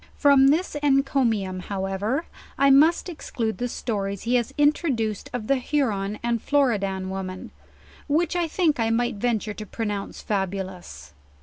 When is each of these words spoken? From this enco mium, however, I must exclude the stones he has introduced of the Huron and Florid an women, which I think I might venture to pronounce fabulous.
From 0.17 0.47
this 0.47 0.73
enco 0.81 1.21
mium, 1.23 1.61
however, 1.61 2.25
I 2.57 2.71
must 2.71 3.07
exclude 3.07 3.59
the 3.59 3.67
stones 3.67 4.23
he 4.23 4.33
has 4.33 4.51
introduced 4.57 5.29
of 5.31 5.45
the 5.45 5.57
Huron 5.57 6.17
and 6.23 6.41
Florid 6.41 6.83
an 6.83 7.11
women, 7.11 7.51
which 8.07 8.35
I 8.35 8.47
think 8.47 8.79
I 8.79 8.89
might 8.89 9.17
venture 9.17 9.53
to 9.53 9.65
pronounce 9.67 10.19
fabulous. 10.19 11.13